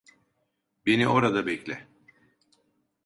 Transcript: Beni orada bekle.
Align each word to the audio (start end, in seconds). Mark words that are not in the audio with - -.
Beni 0.85 1.07
orada 1.07 1.45
bekle. 1.45 1.87